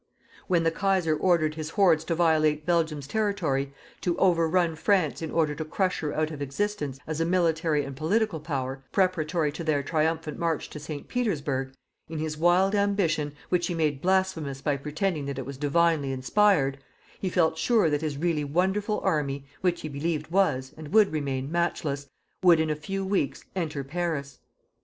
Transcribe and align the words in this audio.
When 0.47 0.63
the 0.63 0.71
Kaiser 0.71 1.15
ordered 1.15 1.53
his 1.53 1.69
hordes 1.69 2.03
to 2.05 2.15
violate 2.15 2.65
Belgium's 2.65 3.05
territory, 3.05 3.71
to 4.01 4.17
overrun 4.17 4.75
France 4.75 5.21
in 5.21 5.29
order 5.29 5.53
to 5.53 5.63
crush 5.63 5.99
her 5.99 6.11
out 6.11 6.31
of 6.31 6.41
existence 6.41 6.97
as 7.05 7.21
a 7.21 7.23
military 7.23 7.85
and 7.85 7.95
political 7.95 8.39
Power, 8.39 8.83
preparatory 8.91 9.51
to 9.51 9.63
their 9.63 9.83
triumphant 9.83 10.39
march 10.39 10.71
to 10.71 10.79
St. 10.79 11.07
Petersburg, 11.07 11.75
in 12.09 12.17
his 12.17 12.35
wild 12.35 12.73
ambition, 12.73 13.35
which 13.49 13.67
he 13.67 13.75
made 13.75 14.01
blasphemous 14.01 14.59
by 14.59 14.75
pretending 14.75 15.27
that 15.27 15.37
it 15.37 15.45
was 15.45 15.59
divinely 15.59 16.11
inspired, 16.11 16.79
he 17.19 17.29
felt 17.29 17.59
sure 17.59 17.87
that 17.91 18.01
his 18.01 18.17
really 18.17 18.43
wonderful 18.43 19.01
army, 19.01 19.45
which 19.61 19.81
he 19.81 19.87
believed 19.87 20.31
was, 20.31 20.73
and 20.75 20.87
would 20.91 21.11
remain, 21.11 21.51
matchless, 21.51 22.09
would 22.41 22.59
in 22.59 22.71
a 22.71 22.75
few 22.75 23.05
weeks 23.05 23.45
enter 23.55 23.83
Paris. 23.83 24.39